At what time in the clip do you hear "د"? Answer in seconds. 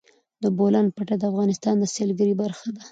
0.43-0.43, 1.19-1.23, 1.79-1.83